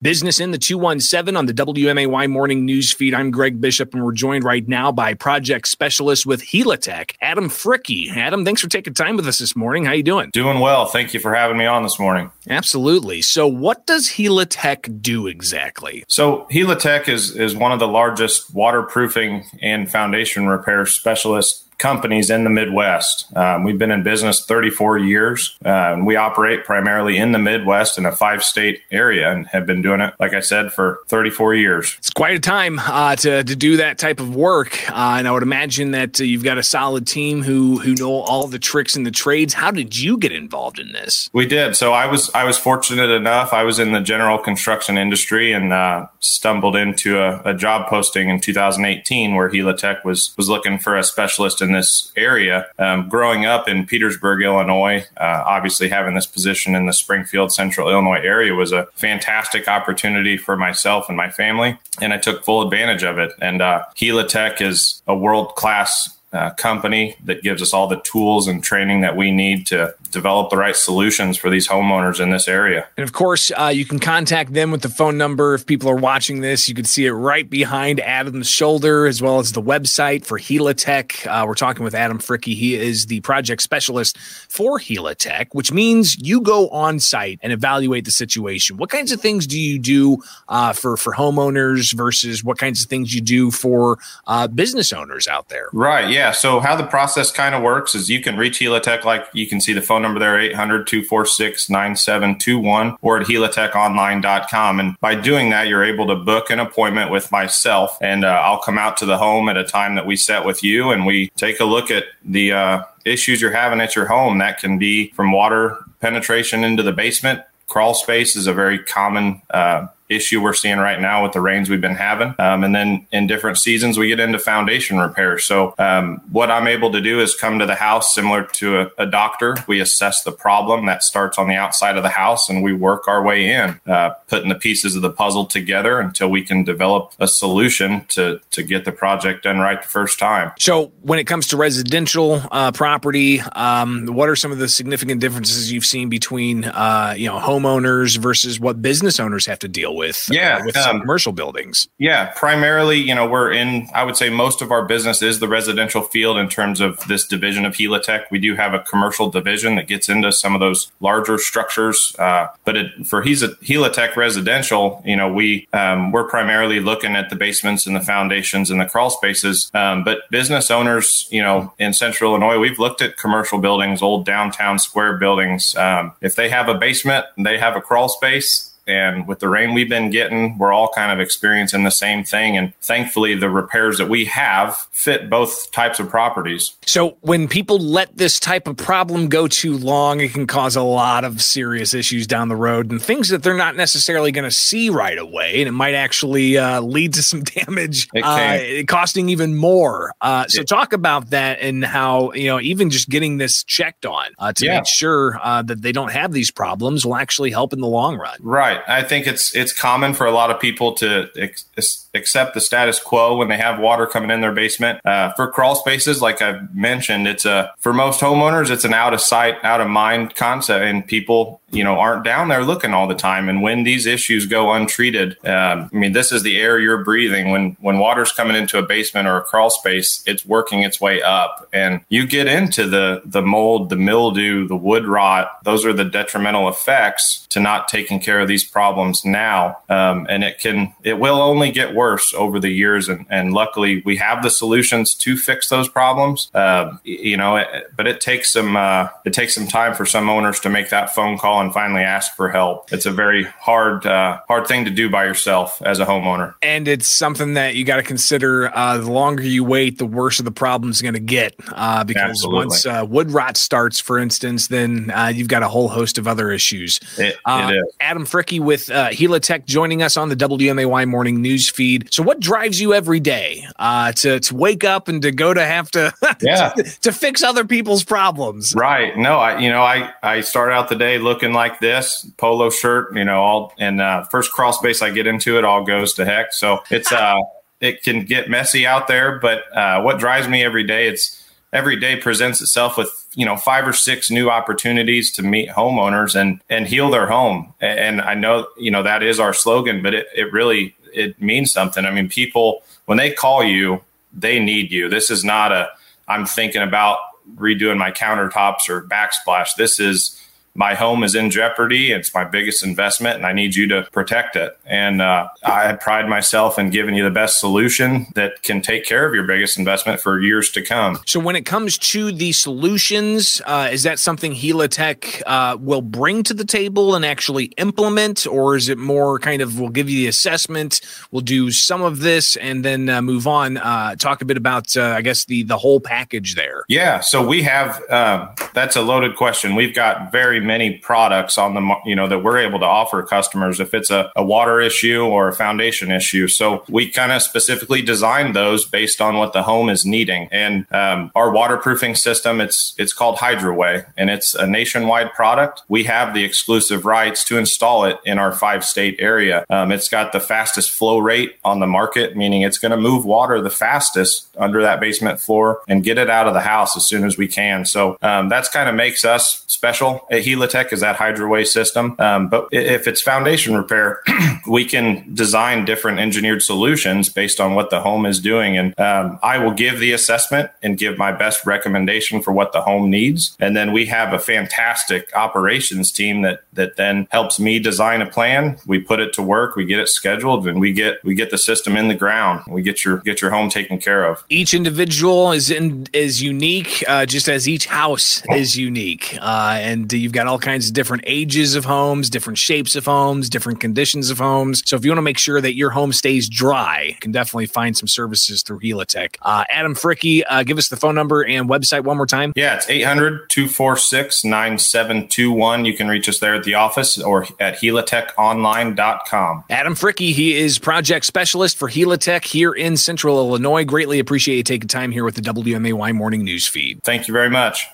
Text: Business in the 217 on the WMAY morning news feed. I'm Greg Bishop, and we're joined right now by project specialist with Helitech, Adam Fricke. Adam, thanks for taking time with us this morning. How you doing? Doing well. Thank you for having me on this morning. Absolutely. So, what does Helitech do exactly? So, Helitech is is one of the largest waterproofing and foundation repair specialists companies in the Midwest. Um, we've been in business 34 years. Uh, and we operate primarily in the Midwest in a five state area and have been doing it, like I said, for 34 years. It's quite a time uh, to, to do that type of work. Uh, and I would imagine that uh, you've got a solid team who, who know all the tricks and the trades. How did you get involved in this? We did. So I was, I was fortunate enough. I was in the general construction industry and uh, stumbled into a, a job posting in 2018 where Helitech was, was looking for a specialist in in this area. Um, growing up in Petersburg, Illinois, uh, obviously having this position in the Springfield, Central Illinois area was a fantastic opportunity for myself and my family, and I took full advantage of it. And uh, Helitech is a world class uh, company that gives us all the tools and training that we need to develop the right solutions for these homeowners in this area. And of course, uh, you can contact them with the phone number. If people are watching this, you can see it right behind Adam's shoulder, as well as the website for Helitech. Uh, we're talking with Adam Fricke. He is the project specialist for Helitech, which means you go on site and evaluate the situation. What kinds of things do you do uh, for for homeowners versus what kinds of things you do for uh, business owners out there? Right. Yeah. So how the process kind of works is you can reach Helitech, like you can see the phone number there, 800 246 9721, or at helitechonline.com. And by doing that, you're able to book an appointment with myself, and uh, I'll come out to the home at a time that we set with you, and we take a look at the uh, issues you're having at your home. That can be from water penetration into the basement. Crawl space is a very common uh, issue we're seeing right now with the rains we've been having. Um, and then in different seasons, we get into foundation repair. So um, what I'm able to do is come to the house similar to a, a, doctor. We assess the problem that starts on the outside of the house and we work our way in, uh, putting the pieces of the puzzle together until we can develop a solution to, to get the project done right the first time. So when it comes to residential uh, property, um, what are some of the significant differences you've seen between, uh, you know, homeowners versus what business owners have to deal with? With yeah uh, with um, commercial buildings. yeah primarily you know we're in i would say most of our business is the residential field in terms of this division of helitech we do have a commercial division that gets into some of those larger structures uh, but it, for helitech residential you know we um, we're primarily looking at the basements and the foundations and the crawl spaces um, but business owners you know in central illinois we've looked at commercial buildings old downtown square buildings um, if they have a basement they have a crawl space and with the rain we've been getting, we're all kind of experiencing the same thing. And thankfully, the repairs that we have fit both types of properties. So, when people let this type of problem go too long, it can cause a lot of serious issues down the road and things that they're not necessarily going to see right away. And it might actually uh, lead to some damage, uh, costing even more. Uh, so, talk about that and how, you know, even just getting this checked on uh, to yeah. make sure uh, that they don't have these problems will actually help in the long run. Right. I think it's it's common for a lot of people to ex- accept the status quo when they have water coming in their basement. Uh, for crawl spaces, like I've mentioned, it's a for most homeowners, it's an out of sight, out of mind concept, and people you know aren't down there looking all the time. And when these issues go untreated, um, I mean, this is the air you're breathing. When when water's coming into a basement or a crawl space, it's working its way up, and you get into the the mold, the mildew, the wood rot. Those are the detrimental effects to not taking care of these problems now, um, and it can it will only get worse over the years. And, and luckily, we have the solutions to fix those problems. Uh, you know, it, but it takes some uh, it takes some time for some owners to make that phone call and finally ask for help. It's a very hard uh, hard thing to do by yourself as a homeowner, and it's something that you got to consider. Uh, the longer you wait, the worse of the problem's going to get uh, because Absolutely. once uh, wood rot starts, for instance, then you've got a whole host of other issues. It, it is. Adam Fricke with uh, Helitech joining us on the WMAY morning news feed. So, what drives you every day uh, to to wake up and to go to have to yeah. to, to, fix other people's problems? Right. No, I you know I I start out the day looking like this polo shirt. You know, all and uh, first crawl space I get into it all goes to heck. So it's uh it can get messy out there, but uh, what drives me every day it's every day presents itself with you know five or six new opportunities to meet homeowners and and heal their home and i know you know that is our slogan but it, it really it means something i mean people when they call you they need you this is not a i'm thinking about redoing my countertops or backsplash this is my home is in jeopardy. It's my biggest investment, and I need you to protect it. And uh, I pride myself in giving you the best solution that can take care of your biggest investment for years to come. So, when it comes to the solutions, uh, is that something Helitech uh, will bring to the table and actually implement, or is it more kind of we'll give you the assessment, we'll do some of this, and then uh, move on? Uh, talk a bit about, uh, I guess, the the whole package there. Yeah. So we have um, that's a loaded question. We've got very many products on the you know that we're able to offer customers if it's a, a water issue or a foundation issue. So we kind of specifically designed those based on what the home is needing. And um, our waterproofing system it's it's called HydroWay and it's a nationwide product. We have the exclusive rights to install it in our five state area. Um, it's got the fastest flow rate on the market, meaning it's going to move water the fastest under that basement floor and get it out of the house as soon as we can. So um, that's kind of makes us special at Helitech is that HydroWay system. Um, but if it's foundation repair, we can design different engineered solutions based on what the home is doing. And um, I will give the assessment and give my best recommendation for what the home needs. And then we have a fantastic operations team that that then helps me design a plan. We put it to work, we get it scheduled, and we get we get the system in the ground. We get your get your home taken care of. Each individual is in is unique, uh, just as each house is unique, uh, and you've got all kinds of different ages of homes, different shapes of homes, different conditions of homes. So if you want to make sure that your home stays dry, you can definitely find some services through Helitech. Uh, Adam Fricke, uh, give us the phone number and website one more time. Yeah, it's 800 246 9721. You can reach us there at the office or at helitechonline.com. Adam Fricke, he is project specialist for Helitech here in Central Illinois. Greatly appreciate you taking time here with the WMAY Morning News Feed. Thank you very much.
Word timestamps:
Business 0.00 0.38
in 0.38 0.52
the 0.52 0.58
217 0.58 1.34
on 1.34 1.46
the 1.46 1.52
WMAY 1.52 2.30
morning 2.30 2.64
news 2.64 2.92
feed. 2.92 3.14
I'm 3.14 3.32
Greg 3.32 3.60
Bishop, 3.60 3.94
and 3.94 4.04
we're 4.04 4.12
joined 4.12 4.44
right 4.44 4.66
now 4.68 4.92
by 4.92 5.12
project 5.14 5.66
specialist 5.66 6.24
with 6.24 6.40
Helitech, 6.40 7.16
Adam 7.20 7.48
Fricke. 7.48 8.16
Adam, 8.16 8.44
thanks 8.44 8.60
for 8.60 8.68
taking 8.68 8.94
time 8.94 9.16
with 9.16 9.26
us 9.26 9.40
this 9.40 9.56
morning. 9.56 9.86
How 9.86 9.90
you 9.90 10.04
doing? 10.04 10.30
Doing 10.32 10.60
well. 10.60 10.86
Thank 10.86 11.14
you 11.14 11.18
for 11.18 11.34
having 11.34 11.56
me 11.56 11.66
on 11.66 11.82
this 11.82 11.98
morning. 11.98 12.30
Absolutely. 12.48 13.22
So, 13.22 13.48
what 13.48 13.88
does 13.88 14.10
Helitech 14.10 15.02
do 15.02 15.26
exactly? 15.26 16.04
So, 16.06 16.46
Helitech 16.52 17.08
is 17.08 17.34
is 17.34 17.56
one 17.56 17.72
of 17.72 17.80
the 17.80 17.88
largest 17.88 18.54
waterproofing 18.54 19.46
and 19.60 19.90
foundation 19.90 20.46
repair 20.46 20.86
specialists 20.86 21.67
companies 21.78 22.28
in 22.28 22.44
the 22.44 22.50
Midwest. 22.50 23.26
Um, 23.36 23.62
we've 23.62 23.78
been 23.78 23.90
in 23.90 24.02
business 24.02 24.44
34 24.44 24.98
years. 24.98 25.56
Uh, 25.64 25.92
and 25.92 26.06
we 26.06 26.16
operate 26.16 26.64
primarily 26.64 27.16
in 27.16 27.32
the 27.32 27.38
Midwest 27.38 27.98
in 27.98 28.06
a 28.06 28.12
five 28.12 28.42
state 28.42 28.82
area 28.90 29.30
and 29.30 29.46
have 29.48 29.66
been 29.66 29.80
doing 29.80 30.00
it, 30.00 30.14
like 30.18 30.34
I 30.34 30.40
said, 30.40 30.72
for 30.72 31.00
34 31.08 31.54
years. 31.54 31.96
It's 31.98 32.10
quite 32.10 32.36
a 32.36 32.40
time 32.40 32.78
uh, 32.80 33.16
to, 33.16 33.44
to 33.44 33.56
do 33.56 33.76
that 33.76 33.98
type 33.98 34.20
of 34.20 34.34
work. 34.34 34.90
Uh, 34.90 35.16
and 35.18 35.28
I 35.28 35.32
would 35.32 35.42
imagine 35.42 35.92
that 35.92 36.20
uh, 36.20 36.24
you've 36.24 36.44
got 36.44 36.58
a 36.58 36.62
solid 36.62 37.06
team 37.06 37.42
who, 37.42 37.78
who 37.78 37.94
know 37.94 38.20
all 38.20 38.46
the 38.48 38.58
tricks 38.58 38.96
and 38.96 39.06
the 39.06 39.10
trades. 39.10 39.54
How 39.54 39.70
did 39.70 39.96
you 39.96 40.18
get 40.18 40.32
involved 40.32 40.78
in 40.78 40.92
this? 40.92 41.30
We 41.32 41.46
did. 41.46 41.76
So 41.76 41.92
I 41.92 42.06
was, 42.06 42.30
I 42.34 42.44
was 42.44 42.58
fortunate 42.58 43.10
enough. 43.10 43.52
I 43.52 43.62
was 43.62 43.78
in 43.78 43.92
the 43.92 44.00
general 44.00 44.38
construction 44.38 44.98
industry 44.98 45.52
and 45.52 45.72
uh, 45.72 46.06
stumbled 46.20 46.76
into 46.76 47.18
a, 47.20 47.40
a 47.44 47.54
job 47.54 47.88
posting 47.88 48.28
in 48.28 48.40
2018 48.40 49.34
where 49.34 49.50
Helitech 49.50 50.04
was, 50.04 50.34
was 50.36 50.48
looking 50.48 50.78
for 50.78 50.96
a 50.96 51.04
specialist 51.04 51.62
in 51.62 51.67
in 51.68 51.74
this 51.74 52.12
area. 52.16 52.66
Um, 52.78 53.08
growing 53.08 53.44
up 53.44 53.68
in 53.68 53.86
Petersburg, 53.86 54.42
Illinois, 54.42 55.04
uh, 55.16 55.42
obviously 55.46 55.88
having 55.88 56.14
this 56.14 56.26
position 56.26 56.74
in 56.74 56.86
the 56.86 56.92
Springfield, 56.92 57.52
Central 57.52 57.88
Illinois 57.88 58.20
area 58.22 58.54
was 58.54 58.72
a 58.72 58.86
fantastic 58.94 59.68
opportunity 59.68 60.36
for 60.36 60.56
myself 60.56 61.04
and 61.08 61.16
my 61.16 61.30
family, 61.30 61.78
and 62.00 62.12
I 62.12 62.18
took 62.18 62.44
full 62.44 62.62
advantage 62.62 63.04
of 63.04 63.18
it. 63.18 63.32
And 63.40 63.62
uh, 63.62 63.84
Helitech 63.94 64.60
is 64.60 65.02
a 65.06 65.16
world 65.16 65.54
class 65.54 66.17
uh, 66.32 66.50
company 66.50 67.16
that 67.24 67.42
gives 67.42 67.62
us 67.62 67.72
all 67.72 67.86
the 67.86 68.00
tools 68.00 68.48
and 68.48 68.62
training 68.62 69.00
that 69.00 69.16
we 69.16 69.30
need 69.30 69.66
to 69.66 69.94
develop 70.10 70.50
the 70.50 70.56
right 70.56 70.76
solutions 70.76 71.36
for 71.36 71.50
these 71.50 71.68
homeowners 71.68 72.20
in 72.20 72.30
this 72.30 72.48
area. 72.48 72.86
And 72.96 73.04
of 73.04 73.12
course, 73.12 73.50
uh, 73.58 73.72
you 73.74 73.84
can 73.84 73.98
contact 73.98 74.52
them 74.52 74.70
with 74.70 74.82
the 74.82 74.88
phone 74.88 75.16
number. 75.16 75.54
If 75.54 75.66
people 75.66 75.88
are 75.88 75.96
watching 75.96 76.40
this, 76.40 76.68
you 76.68 76.74
can 76.74 76.84
see 76.84 77.06
it 77.06 77.12
right 77.12 77.48
behind 77.48 78.00
Adam's 78.00 78.48
shoulder, 78.48 79.06
as 79.06 79.22
well 79.22 79.38
as 79.38 79.52
the 79.52 79.62
website 79.62 80.24
for 80.24 80.38
Helitech. 80.38 81.26
Uh, 81.26 81.46
we're 81.46 81.54
talking 81.54 81.84
with 81.84 81.94
Adam 81.94 82.18
Fricke. 82.18 82.54
He 82.54 82.74
is 82.74 83.06
the 83.06 83.20
project 83.20 83.62
specialist 83.62 84.18
for 84.18 84.78
Helitech, 84.78 85.48
which 85.52 85.72
means 85.72 86.16
you 86.18 86.40
go 86.40 86.68
on 86.68 87.00
site 87.00 87.38
and 87.42 87.52
evaluate 87.52 88.04
the 88.04 88.10
situation. 88.10 88.76
What 88.76 88.90
kinds 88.90 89.12
of 89.12 89.20
things 89.20 89.46
do 89.46 89.58
you 89.58 89.78
do 89.78 90.18
uh, 90.48 90.72
for 90.72 90.96
for 90.96 91.14
homeowners 91.14 91.94
versus 91.94 92.44
what 92.44 92.58
kinds 92.58 92.82
of 92.82 92.90
things 92.90 93.14
you 93.14 93.20
do 93.20 93.50
for 93.50 93.98
uh, 94.26 94.46
business 94.48 94.92
owners 94.92 95.26
out 95.26 95.48
there? 95.48 95.68
Right. 95.72 96.10
Yeah. 96.10 96.17
So 96.32 96.60
how 96.60 96.76
the 96.76 96.86
process 96.86 97.30
kind 97.30 97.54
of 97.54 97.62
works 97.62 97.94
is 97.94 98.08
you 98.10 98.20
can 98.20 98.36
reach 98.36 98.58
Helitech, 98.58 99.04
like 99.04 99.26
you 99.32 99.46
can 99.46 99.60
see 99.60 99.72
the 99.72 99.82
phone 99.82 100.02
number 100.02 100.18
there, 100.18 100.38
800 100.38 100.86
246 100.86 101.70
9721, 101.70 102.96
or 103.02 103.20
at 103.20 103.26
helitechonline.com. 103.26 104.80
And 104.80 104.98
by 105.00 105.14
doing 105.14 105.50
that, 105.50 105.68
you're 105.68 105.84
able 105.84 106.06
to 106.06 106.16
book 106.16 106.50
an 106.50 106.60
appointment 106.60 107.10
with 107.10 107.30
myself, 107.32 107.96
and 108.00 108.24
uh, 108.24 108.28
I'll 108.28 108.60
come 108.60 108.78
out 108.78 108.96
to 108.98 109.06
the 109.06 109.18
home 109.18 109.48
at 109.48 109.56
a 109.56 109.64
time 109.64 109.94
that 109.94 110.06
we 110.06 110.16
set 110.16 110.44
with 110.44 110.62
you, 110.62 110.90
and 110.90 111.06
we 111.06 111.30
take 111.36 111.60
a 111.60 111.64
look 111.64 111.90
at 111.90 112.04
the 112.24 112.52
uh, 112.52 112.82
issues 113.04 113.40
you're 113.40 113.50
having 113.50 113.80
at 113.80 113.96
your 113.96 114.06
home. 114.06 114.38
That 114.38 114.58
can 114.58 114.78
be 114.78 115.10
from 115.12 115.32
water 115.32 115.78
penetration 116.00 116.64
into 116.64 116.82
the 116.82 116.92
basement. 116.92 117.42
Crawl 117.66 117.94
space 117.94 118.34
is 118.34 118.46
a 118.46 118.54
very 118.54 118.78
common 118.78 119.42
uh, 119.50 119.88
issue 120.08 120.40
we're 120.40 120.54
seeing 120.54 120.78
right 120.78 121.00
now 121.00 121.22
with 121.22 121.32
the 121.32 121.40
rains 121.40 121.68
we've 121.68 121.80
been 121.80 121.94
having. 121.94 122.34
Um, 122.38 122.64
and 122.64 122.74
then 122.74 123.06
in 123.12 123.26
different 123.26 123.58
seasons, 123.58 123.98
we 123.98 124.08
get 124.08 124.20
into 124.20 124.38
foundation 124.38 124.98
repair. 124.98 125.38
So 125.38 125.74
um, 125.78 126.20
what 126.30 126.50
I'm 126.50 126.66
able 126.66 126.92
to 126.92 127.00
do 127.00 127.20
is 127.20 127.34
come 127.34 127.58
to 127.58 127.66
the 127.66 127.74
house 127.74 128.14
similar 128.14 128.44
to 128.44 128.80
a, 128.80 128.90
a, 128.98 129.06
doctor. 129.06 129.56
We 129.66 129.80
assess 129.80 130.22
the 130.22 130.32
problem 130.32 130.86
that 130.86 131.02
starts 131.02 131.38
on 131.38 131.48
the 131.48 131.54
outside 131.54 131.96
of 131.96 132.02
the 132.02 132.08
house 132.10 132.48
and 132.48 132.62
we 132.62 132.72
work 132.72 133.08
our 133.08 133.22
way 133.22 133.50
in, 133.50 133.80
uh, 133.86 134.10
putting 134.28 134.48
the 134.48 134.54
pieces 134.54 134.96
of 134.96 135.02
the 135.02 135.10
puzzle 135.10 135.46
together 135.46 135.98
until 135.98 136.28
we 136.28 136.42
can 136.42 136.62
develop 136.62 137.12
a 137.18 137.28
solution 137.28 138.04
to, 138.08 138.40
to 138.50 138.62
get 138.62 138.84
the 138.84 138.92
project 138.92 139.44
done 139.44 139.58
right 139.58 139.82
the 139.82 139.88
first 139.88 140.18
time. 140.18 140.52
So 140.58 140.92
when 141.02 141.18
it 141.18 141.24
comes 141.24 141.48
to 141.48 141.56
residential 141.56 142.42
uh, 142.50 142.72
property, 142.72 143.40
um, 143.40 144.06
what 144.06 144.28
are 144.28 144.36
some 144.36 144.52
of 144.52 144.58
the 144.58 144.68
significant 144.68 145.20
differences 145.20 145.72
you've 145.72 145.86
seen 145.86 146.08
between, 146.08 146.64
uh, 146.64 147.14
you 147.16 147.26
know, 147.26 147.38
homeowners 147.38 148.16
versus 148.18 148.60
what 148.60 148.80
business 148.82 149.18
owners 149.20 149.46
have 149.46 149.58
to 149.60 149.68
deal 149.68 149.94
with? 149.94 149.97
With 149.98 150.26
yeah 150.30 150.56
uh, 150.56 150.64
with 150.64 150.76
um, 150.76 151.00
commercial 151.00 151.32
buildings. 151.32 151.88
yeah 151.98 152.26
primarily 152.36 152.96
you 152.96 153.14
know 153.14 153.28
we're 153.28 153.52
in 153.52 153.88
i 153.94 154.02
would 154.04 154.16
say 154.16 154.30
most 154.30 154.62
of 154.62 154.70
our 154.70 154.84
business 154.84 155.20
is 155.20 155.40
the 155.40 155.48
residential 155.48 156.02
field 156.02 156.38
in 156.38 156.48
terms 156.48 156.80
of 156.80 156.98
this 157.08 157.26
division 157.26 157.66
of 157.66 157.74
helitech 157.74 158.24
we 158.30 158.38
do 158.38 158.54
have 158.54 158.72
a 158.72 158.78
commercial 158.78 159.28
division 159.28 159.74
that 159.74 159.88
gets 159.88 160.08
into 160.08 160.32
some 160.32 160.54
of 160.54 160.60
those 160.60 160.90
larger 161.00 161.36
structures 161.36 162.14
uh, 162.18 162.46
but 162.64 162.76
it, 162.76 163.06
for 163.06 163.22
helitech 163.22 164.16
residential 164.16 165.02
you 165.04 165.16
know 165.16 165.30
we 165.30 165.66
um, 165.72 166.12
we're 166.12 166.28
primarily 166.28 166.80
looking 166.80 167.16
at 167.16 167.28
the 167.28 167.36
basements 167.36 167.86
and 167.86 167.96
the 167.96 168.00
foundations 168.00 168.70
and 168.70 168.80
the 168.80 168.86
crawl 168.86 169.10
spaces 169.10 169.70
um, 169.74 170.04
but 170.04 170.30
business 170.30 170.70
owners 170.70 171.26
you 171.30 171.42
know 171.42 171.72
in 171.78 171.92
central 171.92 172.30
illinois 172.30 172.58
we've 172.58 172.78
looked 172.78 173.02
at 173.02 173.16
commercial 173.16 173.58
buildings 173.58 174.00
old 174.00 174.24
downtown 174.24 174.78
square 174.78 175.18
buildings 175.18 175.74
um, 175.76 176.12
if 176.20 176.36
they 176.36 176.48
have 176.48 176.68
a 176.68 176.74
basement 176.74 177.26
they 177.36 177.58
have 177.58 177.74
a 177.74 177.80
crawl 177.80 178.08
space 178.08 178.68
and 178.88 179.28
with 179.28 179.38
the 179.40 179.48
rain 179.48 179.74
we've 179.74 179.88
been 179.88 180.10
getting, 180.10 180.56
we're 180.58 180.72
all 180.72 180.88
kind 180.88 181.12
of 181.12 181.20
experiencing 181.20 181.84
the 181.84 181.90
same 181.90 182.24
thing. 182.24 182.56
And 182.56 182.74
thankfully, 182.80 183.34
the 183.34 183.50
repairs 183.50 183.98
that 183.98 184.08
we 184.08 184.24
have 184.24 184.76
fit 184.92 185.28
both 185.28 185.70
types 185.72 186.00
of 186.00 186.08
properties. 186.08 186.74
So, 186.86 187.18
when 187.20 187.48
people 187.48 187.78
let 187.78 188.16
this 188.16 188.40
type 188.40 188.66
of 188.66 188.76
problem 188.76 189.28
go 189.28 189.46
too 189.46 189.76
long, 189.76 190.20
it 190.20 190.32
can 190.32 190.46
cause 190.46 190.74
a 190.74 190.82
lot 190.82 191.24
of 191.24 191.42
serious 191.42 191.92
issues 191.92 192.26
down 192.26 192.48
the 192.48 192.56
road 192.56 192.90
and 192.90 193.00
things 193.00 193.28
that 193.28 193.42
they're 193.42 193.56
not 193.56 193.76
necessarily 193.76 194.32
going 194.32 194.44
to 194.44 194.50
see 194.50 194.88
right 194.88 195.18
away. 195.18 195.60
And 195.60 195.68
it 195.68 195.72
might 195.72 195.94
actually 195.94 196.56
uh, 196.56 196.80
lead 196.80 197.14
to 197.14 197.22
some 197.22 197.42
damage, 197.44 198.08
uh, 198.22 198.58
costing 198.88 199.28
even 199.28 199.54
more. 199.54 200.12
Uh, 200.20 200.46
so, 200.48 200.62
talk 200.62 200.94
about 200.94 201.30
that 201.30 201.60
and 201.60 201.84
how, 201.84 202.32
you 202.32 202.46
know, 202.46 202.58
even 202.60 202.88
just 202.88 203.10
getting 203.10 203.36
this 203.36 203.64
checked 203.64 204.06
on 204.06 204.30
uh, 204.38 204.52
to 204.54 204.64
yeah. 204.64 204.78
make 204.78 204.86
sure 204.86 205.38
uh, 205.42 205.60
that 205.62 205.82
they 205.82 205.92
don't 205.92 206.12
have 206.12 206.32
these 206.32 206.50
problems 206.50 207.04
will 207.04 207.16
actually 207.16 207.50
help 207.50 207.74
in 207.74 207.80
the 207.80 207.86
long 207.86 208.16
run. 208.16 208.36
Right. 208.40 208.77
I 208.86 209.02
think 209.02 209.26
it's 209.26 209.54
it's 209.54 209.72
common 209.72 210.14
for 210.14 210.26
a 210.26 210.30
lot 210.30 210.50
of 210.50 210.60
people 210.60 210.92
to 210.94 211.28
ex- 211.36 212.08
accept 212.14 212.54
the 212.54 212.60
status 212.60 213.00
quo 213.00 213.36
when 213.36 213.48
they 213.48 213.56
have 213.56 213.78
water 213.78 214.06
coming 214.06 214.30
in 214.30 214.40
their 214.40 214.52
basement. 214.52 215.04
Uh, 215.04 215.32
for 215.32 215.50
crawl 215.50 215.74
spaces, 215.74 216.20
like 216.20 216.42
I've 216.42 216.74
mentioned, 216.74 217.26
it's 217.26 217.44
a 217.44 217.72
for 217.78 217.92
most 217.92 218.20
homeowners, 218.20 218.70
it's 218.70 218.84
an 218.84 218.94
out 218.94 219.14
of 219.14 219.20
sight, 219.20 219.62
out 219.64 219.80
of 219.80 219.88
mind 219.88 220.34
concept, 220.34 220.84
and 220.84 221.06
people 221.06 221.60
you 221.70 221.84
know 221.84 221.98
aren't 221.98 222.24
down 222.24 222.48
there 222.48 222.64
looking 222.64 222.94
all 222.94 223.06
the 223.06 223.14
time. 223.14 223.48
And 223.48 223.62
when 223.62 223.84
these 223.84 224.06
issues 224.06 224.46
go 224.46 224.72
untreated, 224.72 225.36
um, 225.44 225.90
I 225.92 225.96
mean, 225.96 226.12
this 226.12 226.32
is 226.32 226.42
the 226.42 226.58
air 226.58 226.78
you're 226.78 227.04
breathing. 227.04 227.50
When 227.50 227.76
when 227.80 227.98
water's 227.98 228.32
coming 228.32 228.56
into 228.56 228.78
a 228.78 228.82
basement 228.82 229.28
or 229.28 229.36
a 229.36 229.42
crawl 229.42 229.70
space, 229.70 230.22
it's 230.26 230.46
working 230.46 230.82
its 230.82 231.00
way 231.00 231.22
up, 231.22 231.68
and 231.72 232.00
you 232.08 232.26
get 232.26 232.46
into 232.46 232.88
the 232.88 233.22
the 233.24 233.42
mold, 233.42 233.90
the 233.90 233.96
mildew, 233.96 234.66
the 234.66 234.76
wood 234.76 235.06
rot. 235.06 235.62
Those 235.64 235.84
are 235.84 235.92
the 235.92 236.04
detrimental 236.04 236.68
effects 236.68 237.46
to 237.50 237.60
not 237.60 237.88
taking 237.88 238.20
care 238.20 238.40
of 238.40 238.48
these 238.48 238.64
problems 238.64 239.24
now, 239.24 239.78
um, 239.88 240.26
and 240.30 240.44
it 240.44 240.58
can 240.58 240.94
it 241.02 241.18
will 241.18 241.40
only 241.40 241.70
get 241.70 241.94
worse 241.94 242.32
over 242.34 242.58
the 242.58 242.70
years. 242.70 243.08
And, 243.08 243.26
and 243.28 243.52
luckily, 243.52 244.02
we 244.04 244.16
have 244.16 244.42
the 244.42 244.50
solutions 244.50 245.14
to 245.16 245.36
fix 245.36 245.68
those 245.68 245.88
problems. 245.88 246.50
Uh, 246.54 246.96
you 247.04 247.36
know, 247.36 247.56
it, 247.56 247.68
but 247.96 248.06
it 248.06 248.20
takes 248.20 248.52
some 248.52 248.76
uh, 248.76 249.08
it 249.24 249.32
takes 249.32 249.54
some 249.54 249.66
time 249.66 249.94
for 249.94 250.06
some 250.06 250.30
owners 250.30 250.60
to 250.60 250.70
make 250.70 250.90
that 250.90 251.14
phone 251.14 251.36
call 251.36 251.57
and 251.60 251.72
finally 251.72 252.02
ask 252.02 252.34
for 252.34 252.48
help. 252.48 252.92
It's 252.92 253.06
a 253.06 253.10
very 253.10 253.44
hard 253.44 254.06
uh, 254.06 254.40
hard 254.48 254.66
thing 254.66 254.84
to 254.84 254.90
do 254.90 255.10
by 255.10 255.24
yourself 255.24 255.80
as 255.82 256.00
a 256.00 256.04
homeowner, 256.04 256.54
and 256.62 256.88
it's 256.88 257.06
something 257.06 257.54
that 257.54 257.74
you 257.74 257.84
got 257.84 257.96
to 257.96 258.02
consider. 258.02 258.74
Uh, 258.74 258.98
the 258.98 259.10
longer 259.10 259.42
you 259.42 259.64
wait, 259.64 259.98
the 259.98 260.06
worse 260.06 260.38
of 260.38 260.44
the 260.44 260.52
problem's 260.52 261.02
going 261.02 261.14
to 261.14 261.20
get 261.20 261.54
uh, 261.72 262.04
because 262.04 262.30
Absolutely. 262.30 262.66
once 262.66 262.86
uh, 262.86 263.04
wood 263.08 263.30
rot 263.30 263.56
starts, 263.56 264.00
for 264.00 264.18
instance, 264.18 264.68
then 264.68 265.12
you've 265.34 265.48
got 265.48 265.62
a 265.62 265.68
whole 265.68 265.88
host 265.88 266.18
of 266.18 266.26
other 266.26 266.50
issues. 266.50 267.00
It, 267.18 267.36
it 267.46 267.76
is. 267.76 267.94
Adam 268.00 268.26
Fricke 268.26 268.60
with 268.60 268.90
uh, 268.90 269.10
Helitech 269.10 269.64
joining 269.66 270.02
us 270.02 270.16
on 270.16 270.28
the 270.28 270.36
WMAY 270.36 271.08
morning 271.08 271.40
news 271.40 271.68
feed. 271.68 272.12
So, 272.12 272.22
what 272.22 272.40
drives 272.40 272.80
you 272.80 272.94
every 272.94 273.20
day 273.20 273.66
uh, 273.78 274.12
to 274.12 274.40
to 274.40 274.54
wake 274.54 274.84
up 274.84 275.08
and 275.08 275.22
to 275.22 275.32
go 275.32 275.54
to 275.54 275.64
have 275.64 275.90
to 275.92 276.12
yeah. 276.40 276.70
to, 276.70 276.82
to, 276.82 277.12
fix 277.12 277.42
other 277.42 277.64
people's 277.64 278.04
problems? 278.04 278.74
Right. 278.74 279.16
No, 279.16 279.38
I 279.38 279.58
you 279.58 279.70
know 279.70 279.82
I 279.82 280.12
I 280.22 280.40
start 280.40 280.72
out 280.72 280.88
the 280.88 280.96
day 280.96 281.18
looking 281.18 281.47
like 281.52 281.80
this 281.80 282.26
polo 282.36 282.70
shirt. 282.70 283.16
You 283.16 283.24
know, 283.24 283.42
all 283.42 283.72
and 283.78 284.00
uh, 284.00 284.24
first 284.24 284.52
crawl 284.52 284.72
space 284.72 285.02
I 285.02 285.10
get 285.10 285.26
into 285.26 285.58
it 285.58 285.64
all 285.64 285.84
goes 285.84 286.14
to 286.14 286.24
heck. 286.24 286.52
So 286.52 286.80
it's 286.90 287.12
uh 287.12 287.38
it 287.80 288.02
can 288.02 288.24
get 288.24 288.50
messy 288.50 288.86
out 288.86 289.06
there, 289.06 289.38
but 289.38 289.64
uh, 289.76 290.02
what 290.02 290.18
drives 290.18 290.48
me 290.48 290.64
every 290.64 290.82
day 290.84 291.06
it's 291.06 291.44
every 291.72 291.96
day 291.96 292.16
presents 292.16 292.60
itself 292.60 292.96
with 292.96 293.26
you 293.34 293.44
know 293.44 293.56
five 293.56 293.86
or 293.86 293.92
six 293.92 294.30
new 294.30 294.50
opportunities 294.50 295.30
to 295.32 295.42
meet 295.42 295.68
homeowners 295.68 296.34
and 296.34 296.60
and 296.70 296.86
heal 296.86 297.10
their 297.10 297.26
home 297.26 297.72
and 297.80 298.20
i 298.20 298.34
know 298.34 298.66
you 298.78 298.90
know 298.90 299.02
that 299.02 299.22
is 299.22 299.38
our 299.38 299.52
slogan 299.52 300.02
but 300.02 300.14
it, 300.14 300.26
it 300.34 300.52
really 300.52 300.94
it 301.12 301.40
means 301.40 301.70
something 301.72 302.04
i 302.04 302.10
mean 302.10 302.28
people 302.28 302.82
when 303.04 303.18
they 303.18 303.30
call 303.30 303.62
you 303.62 304.00
they 304.32 304.58
need 304.58 304.90
you 304.90 305.08
this 305.08 305.30
is 305.30 305.44
not 305.44 305.72
a 305.72 305.88
i'm 306.26 306.46
thinking 306.46 306.82
about 306.82 307.18
redoing 307.56 307.98
my 307.98 308.10
countertops 308.10 308.88
or 308.88 309.02
backsplash 309.02 309.74
this 309.76 310.00
is 310.00 310.42
my 310.78 310.94
home 310.94 311.24
is 311.24 311.34
in 311.34 311.50
jeopardy. 311.50 312.12
It's 312.12 312.32
my 312.32 312.44
biggest 312.44 312.84
investment, 312.84 313.34
and 313.34 313.44
I 313.44 313.52
need 313.52 313.74
you 313.74 313.88
to 313.88 314.04
protect 314.12 314.54
it. 314.54 314.78
And 314.86 315.20
uh, 315.20 315.48
I 315.64 315.94
pride 315.94 316.28
myself 316.28 316.78
in 316.78 316.90
giving 316.90 317.16
you 317.16 317.24
the 317.24 317.32
best 317.32 317.58
solution 317.58 318.28
that 318.36 318.62
can 318.62 318.80
take 318.80 319.04
care 319.04 319.26
of 319.26 319.34
your 319.34 319.42
biggest 319.42 319.76
investment 319.76 320.20
for 320.20 320.40
years 320.40 320.70
to 320.70 320.82
come. 320.82 321.18
So, 321.26 321.40
when 321.40 321.56
it 321.56 321.66
comes 321.66 321.98
to 321.98 322.30
the 322.30 322.52
solutions, 322.52 323.60
uh, 323.66 323.88
is 323.90 324.04
that 324.04 324.20
something 324.20 324.52
Helitech 324.52 325.42
uh, 325.46 325.76
will 325.80 326.00
bring 326.00 326.44
to 326.44 326.54
the 326.54 326.64
table 326.64 327.16
and 327.16 327.26
actually 327.26 327.66
implement, 327.76 328.46
or 328.46 328.76
is 328.76 328.88
it 328.88 328.98
more 328.98 329.40
kind 329.40 329.60
of 329.60 329.80
we'll 329.80 329.88
give 329.88 330.08
you 330.08 330.18
the 330.18 330.28
assessment, 330.28 331.00
we'll 331.32 331.40
do 331.40 331.72
some 331.72 332.02
of 332.02 332.20
this, 332.20 332.54
and 332.54 332.84
then 332.84 333.08
uh, 333.08 333.20
move 333.20 333.48
on? 333.48 333.78
Uh, 333.78 334.14
talk 334.14 334.42
a 334.42 334.44
bit 334.44 334.56
about, 334.56 334.96
uh, 334.96 335.02
I 335.02 335.22
guess, 335.22 335.44
the 335.44 335.64
the 335.64 335.76
whole 335.76 335.98
package 335.98 336.54
there. 336.54 336.84
Yeah. 336.88 337.18
So 337.18 337.44
we 337.44 337.64
have 337.64 338.00
um, 338.10 338.50
that's 338.74 338.94
a 338.94 339.02
loaded 339.02 339.34
question. 339.34 339.74
We've 339.74 339.94
got 339.94 340.30
very 340.30 340.67
many 340.74 340.98
products 340.98 341.58
on 341.58 341.74
the 341.74 341.84
you 342.04 342.14
know 342.14 342.28
that 342.28 342.40
we're 342.44 342.58
able 342.58 342.78
to 342.78 342.90
offer 343.00 343.22
customers 343.22 343.80
if 343.80 343.94
it's 343.94 344.10
a, 344.10 344.30
a 344.36 344.44
water 344.44 344.80
issue 344.80 345.22
or 345.24 345.48
a 345.48 345.54
foundation 345.64 346.12
issue. 346.12 346.46
So 346.46 346.84
we 346.88 347.10
kind 347.10 347.32
of 347.32 347.42
specifically 347.42 348.02
designed 348.02 348.54
those 348.54 348.84
based 348.84 349.20
on 349.20 349.36
what 349.38 349.52
the 349.52 349.62
home 349.62 349.88
is 349.88 350.04
needing. 350.04 350.48
And 350.52 350.86
um, 350.92 351.32
our 351.34 351.50
waterproofing 351.50 352.14
system 352.14 352.60
it's 352.60 352.94
it's 352.98 353.12
called 353.12 353.36
HydroWay 353.38 354.06
and 354.16 354.30
it's 354.30 354.54
a 354.54 354.66
nationwide 354.66 355.32
product. 355.32 355.82
We 355.88 356.04
have 356.04 356.34
the 356.34 356.44
exclusive 356.44 357.04
rights 357.04 357.42
to 357.44 357.58
install 357.58 358.04
it 358.04 358.18
in 358.24 358.38
our 358.38 358.52
five 358.52 358.84
state 358.84 359.16
area. 359.18 359.64
Um, 359.70 359.90
it's 359.90 360.08
got 360.08 360.32
the 360.32 360.40
fastest 360.40 360.90
flow 360.90 361.18
rate 361.18 361.56
on 361.64 361.80
the 361.80 361.86
market, 361.86 362.36
meaning 362.36 362.62
it's 362.62 362.78
going 362.78 362.90
to 362.90 362.96
move 362.96 363.24
water 363.24 363.60
the 363.60 363.70
fastest 363.70 364.48
under 364.56 364.82
that 364.82 365.00
basement 365.00 365.40
floor 365.40 365.80
and 365.88 366.04
get 366.04 366.18
it 366.18 366.28
out 366.28 366.46
of 366.46 366.54
the 366.54 366.60
house 366.60 366.96
as 366.96 367.06
soon 367.06 367.24
as 367.24 367.38
we 367.38 367.48
can. 367.48 367.84
So 367.84 368.18
um, 368.22 368.48
that's 368.48 368.68
kind 368.68 368.88
of 368.88 368.94
makes 368.94 369.24
us 369.24 369.64
special 369.66 370.26
at 370.30 370.42
Helitech 370.54 370.92
is 370.92 371.00
that 371.00 371.16
HydroWay 371.16 371.66
system. 371.66 372.14
Um, 372.18 372.48
but 372.48 372.68
if 372.72 373.06
it's 373.06 373.20
foundation 373.20 373.76
repair, 373.76 374.22
we 374.68 374.84
can 374.84 375.34
design 375.34 375.84
different 375.84 376.18
engineered 376.18 376.62
solutions 376.62 377.28
based 377.28 377.60
on 377.60 377.74
what 377.74 377.90
the 377.90 378.00
home 378.00 378.26
is 378.26 378.40
doing. 378.40 378.76
And 378.76 378.98
um, 378.98 379.38
I 379.42 379.58
will 379.58 379.72
give 379.72 379.98
the 379.98 380.12
assessment 380.12 380.70
and 380.82 380.98
give 380.98 381.18
my 381.18 381.32
best 381.32 381.66
recommendation 381.66 382.42
for 382.42 382.52
what 382.52 382.72
the 382.72 382.80
home 382.80 383.10
needs. 383.10 383.56
And 383.60 383.76
then 383.76 383.92
we 383.92 384.06
have 384.06 384.32
a 384.32 384.38
fantastic 384.38 385.34
operations 385.34 386.12
team 386.12 386.42
that 386.42 386.60
that 386.72 386.96
then 386.96 387.26
helps 387.30 387.58
me 387.58 387.78
design 387.78 388.22
a 388.22 388.26
plan. 388.26 388.78
We 388.86 389.00
put 389.00 389.20
it 389.20 389.32
to 389.34 389.42
work, 389.42 389.76
we 389.76 389.84
get 389.84 389.98
it 389.98 390.08
scheduled, 390.08 390.66
and 390.66 390.80
we 390.80 390.92
get 390.92 391.22
we 391.24 391.34
get 391.34 391.50
the 391.50 391.58
system 391.58 391.96
in 391.96 392.08
the 392.08 392.14
ground. 392.14 392.62
We 392.68 392.82
get 392.82 393.04
your 393.04 393.18
get 393.18 393.40
your 393.40 393.50
home 393.50 393.68
taken 393.68 393.98
care 393.98 394.24
of. 394.24 394.44
Each 394.48 394.74
individual 394.74 395.52
is 395.52 395.70
in 395.70 396.06
is 396.12 396.42
unique, 396.42 397.04
uh, 397.08 397.26
just 397.26 397.48
as 397.48 397.68
each 397.68 397.86
house 397.86 398.42
is 398.50 398.76
unique, 398.76 399.36
uh, 399.40 399.78
and 399.80 400.12
you've 400.12 400.32
got 400.32 400.37
all 400.46 400.58
kinds 400.58 400.88
of 400.88 400.94
different 400.94 401.24
ages 401.26 401.74
of 401.74 401.84
homes, 401.84 402.30
different 402.30 402.58
shapes 402.58 402.94
of 402.96 403.06
homes, 403.06 403.48
different 403.48 403.80
conditions 403.80 404.30
of 404.30 404.38
homes. 404.38 404.82
So 404.86 404.96
if 404.96 405.04
you 405.04 405.10
want 405.10 405.18
to 405.18 405.22
make 405.22 405.38
sure 405.38 405.60
that 405.60 405.74
your 405.74 405.90
home 405.90 406.12
stays 406.12 406.48
dry, 406.48 407.08
you 407.08 407.14
can 407.14 407.32
definitely 407.32 407.66
find 407.66 407.96
some 407.96 408.08
services 408.08 408.62
through 408.62 408.80
Helitech. 408.80 409.36
Uh, 409.42 409.64
Adam 409.68 409.94
Fricke, 409.94 410.42
uh, 410.48 410.62
give 410.62 410.78
us 410.78 410.88
the 410.88 410.96
phone 410.96 411.14
number 411.14 411.44
and 411.44 411.68
website 411.68 412.04
one 412.04 412.16
more 412.16 412.26
time. 412.26 412.52
Yeah, 412.54 412.76
it's 412.76 412.88
800 412.88 413.50
246 413.50 414.44
9721. 414.44 415.84
You 415.84 415.94
can 415.94 416.08
reach 416.08 416.28
us 416.28 416.38
there 416.38 416.54
at 416.54 416.64
the 416.64 416.74
office 416.74 417.18
or 417.18 417.46
at 417.58 417.78
helitechonline.com. 417.78 419.64
Adam 419.70 419.94
Fricke, 419.94 420.32
he 420.32 420.56
is 420.56 420.78
project 420.78 421.24
specialist 421.24 421.76
for 421.76 421.88
Helitech 421.88 422.44
here 422.44 422.72
in 422.72 422.96
Central 422.96 423.38
Illinois. 423.38 423.84
Greatly 423.84 424.18
appreciate 424.18 424.56
you 424.56 424.62
taking 424.62 424.88
time 424.88 425.10
here 425.10 425.24
with 425.24 425.34
the 425.34 425.42
WMAY 425.42 426.14
Morning 426.14 426.44
News 426.44 426.66
Feed. 426.66 427.02
Thank 427.02 427.26
you 427.26 427.34
very 427.34 427.50
much. 427.50 427.88